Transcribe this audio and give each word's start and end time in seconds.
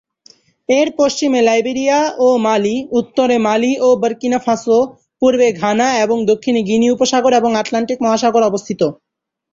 এর 0.69 0.87
পশ্চিমে 0.99 1.39
লাইবেরিয়া 1.41 1.99
ও 2.19 2.37
মালি, 2.45 2.75
উত্তরে 2.99 3.37
মালি 3.47 3.71
ও 3.79 3.97
বুর্কিনা 4.01 4.39
ফাসো, 4.45 4.77
পূর্বে 5.21 5.47
ঘানা, 5.61 5.87
এবং 6.03 6.17
দক্ষিণে 6.25 6.61
গিনি 6.69 6.87
উপসাগর 6.91 7.31
এবং 7.33 7.51
আটলান্টিক 7.61 7.97
মহাসাগর 8.01 8.43
অবস্থিত। 8.43 8.81